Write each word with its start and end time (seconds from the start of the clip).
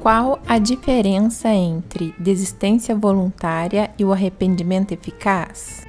Qual 0.00 0.40
a 0.48 0.58
diferença 0.58 1.50
entre 1.50 2.14
desistência 2.18 2.96
voluntária 2.96 3.90
e 3.98 4.04
o 4.04 4.14
arrependimento 4.14 4.92
eficaz? 4.92 5.82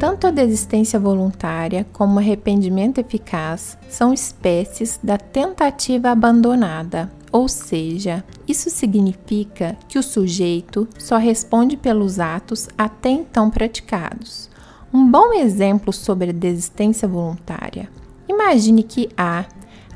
Tanto 0.00 0.26
a 0.26 0.32
desistência 0.32 0.98
voluntária 0.98 1.86
como 1.92 2.16
o 2.16 2.18
arrependimento 2.18 2.98
eficaz 2.98 3.78
são 3.88 4.12
espécies 4.12 4.98
da 5.00 5.16
tentativa 5.16 6.10
abandonada, 6.10 7.08
ou 7.32 7.48
seja, 7.48 8.22
isso 8.46 8.68
significa 8.68 9.76
que 9.88 9.98
o 9.98 10.02
sujeito 10.02 10.86
só 10.98 11.16
responde 11.16 11.76
pelos 11.76 12.20
atos 12.20 12.68
até 12.76 13.08
então 13.08 13.50
praticados. 13.50 14.50
Um 14.92 15.10
bom 15.10 15.32
exemplo 15.32 15.92
sobre 15.92 16.30
a 16.30 16.34
desistência 16.34 17.08
voluntária. 17.08 17.88
Imagine 18.28 18.82
que 18.82 19.08
A 19.16 19.46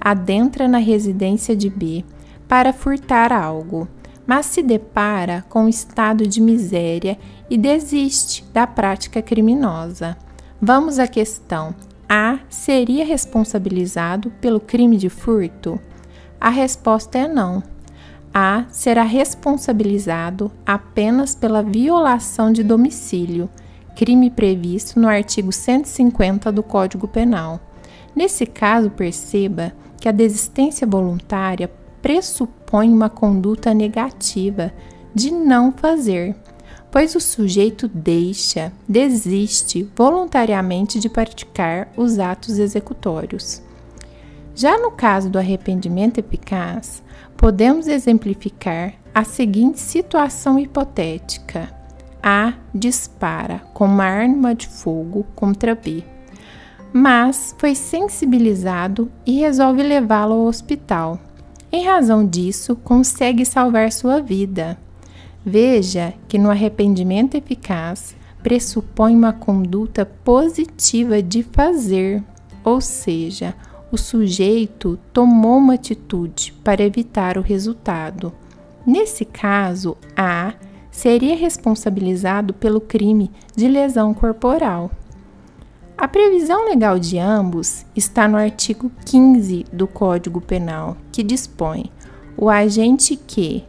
adentra 0.00 0.66
na 0.66 0.78
residência 0.78 1.54
de 1.54 1.68
B 1.68 2.04
para 2.48 2.72
furtar 2.72 3.32
algo 3.32 3.86
mas 4.26 4.46
se 4.46 4.62
depara 4.62 5.44
com 5.48 5.64
um 5.64 5.68
estado 5.68 6.26
de 6.26 6.40
miséria 6.40 7.16
e 7.48 7.56
desiste 7.56 8.44
da 8.52 8.66
prática 8.66 9.22
criminosa. 9.22 10.16
Vamos 10.60 10.98
à 10.98 11.06
questão: 11.06 11.74
A 12.08 12.40
seria 12.48 13.04
responsabilizado 13.04 14.30
pelo 14.40 14.58
crime 14.58 14.96
de 14.96 15.08
furto? 15.08 15.78
A 16.40 16.50
resposta 16.50 17.18
é 17.18 17.26
não. 17.26 17.62
A 18.32 18.66
será 18.70 19.02
responsabilizado 19.02 20.52
apenas 20.64 21.34
pela 21.34 21.62
violação 21.62 22.52
de 22.52 22.62
domicílio, 22.62 23.48
crime 23.94 24.30
previsto 24.30 25.00
no 25.00 25.08
artigo 25.08 25.50
150 25.50 26.52
do 26.52 26.62
Código 26.62 27.08
Penal. 27.08 27.60
Nesse 28.14 28.44
caso, 28.44 28.90
perceba 28.90 29.72
que 29.98 30.08
a 30.08 30.12
desistência 30.12 30.86
voluntária 30.86 31.70
pressupõe 32.02 32.92
uma 32.92 33.08
conduta 33.08 33.72
negativa 33.72 34.72
de 35.14 35.30
não 35.30 35.72
fazer, 35.72 36.36
pois 36.90 37.14
o 37.14 37.20
sujeito 37.20 37.88
deixa, 37.88 38.70
desiste 38.86 39.90
voluntariamente 39.96 41.00
de 41.00 41.08
praticar 41.08 41.88
os 41.96 42.18
atos 42.18 42.58
executórios. 42.58 43.62
Já 44.56 44.76
no 44.76 44.90
caso 44.90 45.30
do 45.30 45.38
arrependimento 45.38 46.18
eficaz, 46.18 47.02
podemos 47.36 47.86
exemplificar 47.86 48.94
a 49.14 49.22
seguinte 49.22 49.78
situação 49.78 50.58
hipotética: 50.58 51.70
A 52.20 52.54
dispara 52.74 53.60
com 53.72 53.84
uma 53.84 54.04
arma 54.04 54.52
de 54.52 54.66
fogo 54.66 55.24
contra 55.36 55.76
B, 55.76 56.02
mas 56.92 57.54
foi 57.56 57.76
sensibilizado 57.76 59.12
e 59.24 59.38
resolve 59.38 59.84
levá-lo 59.84 60.32
ao 60.32 60.46
hospital 60.46 61.20
em 61.76 61.84
razão 61.84 62.26
disso, 62.26 62.76
consegue 62.76 63.44
salvar 63.44 63.92
sua 63.92 64.20
vida. 64.20 64.78
Veja 65.44 66.14
que 66.28 66.38
no 66.38 66.50
arrependimento 66.50 67.34
eficaz 67.34 68.16
pressupõe 68.42 69.14
uma 69.14 69.32
conduta 69.32 70.06
positiva 70.06 71.20
de 71.20 71.42
fazer, 71.42 72.22
ou 72.64 72.80
seja, 72.80 73.54
o 73.90 73.96
sujeito 73.96 74.98
tomou 75.12 75.58
uma 75.58 75.74
atitude 75.74 76.52
para 76.64 76.82
evitar 76.82 77.38
o 77.38 77.42
resultado. 77.42 78.32
Nesse 78.86 79.24
caso, 79.24 79.96
A 80.16 80.54
seria 80.90 81.36
responsabilizado 81.36 82.54
pelo 82.54 82.80
crime 82.80 83.30
de 83.54 83.68
lesão 83.68 84.14
corporal. 84.14 84.90
A 85.98 86.08
previsão 86.08 86.68
legal 86.68 86.98
de 86.98 87.18
ambos 87.18 87.84
está 87.94 88.28
no 88.28 88.36
artigo 88.36 88.90
15 89.04 89.64
do 89.72 89.86
Código 89.86 90.40
Penal, 90.40 90.96
que 91.10 91.22
dispõe: 91.22 91.90
o 92.36 92.50
agente 92.50 93.16
que 93.16 93.64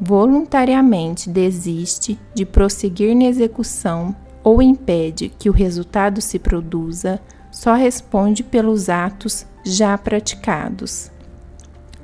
voluntariamente 0.00 1.28
desiste 1.28 2.18
de 2.34 2.46
prosseguir 2.46 3.14
na 3.14 3.24
execução 3.24 4.14
ou 4.42 4.62
impede 4.62 5.30
que 5.38 5.50
o 5.50 5.52
resultado 5.52 6.20
se 6.20 6.38
produza, 6.38 7.20
só 7.50 7.74
responde 7.74 8.42
pelos 8.42 8.88
atos 8.88 9.46
já 9.64 9.96
praticados. 9.98 11.10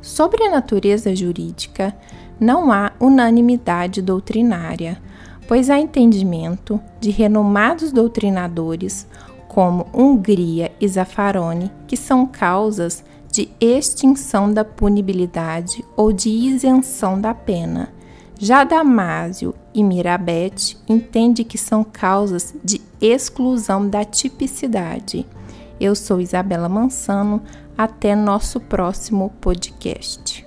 Sobre 0.01 0.45
a 0.45 0.51
natureza 0.51 1.15
jurídica, 1.15 1.95
não 2.39 2.71
há 2.71 2.93
unanimidade 3.01 4.03
doutrinária, 4.03 5.01
pois 5.49 5.71
há 5.71 5.79
entendimento 5.79 6.81
de 7.01 7.11
renomados 7.11 7.93
doutrinadores 7.93 9.07
como 9.49 9.87
Hungria 9.95 10.71
e 10.81 10.87
Zaffaroni, 10.87 11.73
que 11.87 11.97
são 11.97 12.27
causas 12.27 13.05
de 13.33 13.49
extinção 13.61 14.53
da 14.53 14.65
punibilidade 14.65 15.85
ou 15.97 16.13
de 16.13 16.29
isenção 16.29 17.21
da 17.21 17.33
pena. 17.35 17.96
Já 18.39 18.65
Damásio 18.65 19.55
e 19.73 19.83
Mirabete 19.83 20.77
entende 20.87 21.43
que 21.43 21.57
são 21.57 21.83
causas 21.83 22.55
de 22.63 22.83
exclusão 23.01 23.89
da 23.89 24.05
tipicidade. 24.05 25.27
Eu 25.81 25.95
sou 25.95 26.21
Isabela 26.21 26.69
Mansano, 26.69 27.43
até 27.77 28.15
nosso 28.15 28.61
próximo 28.61 29.33
podcast. 29.41 30.46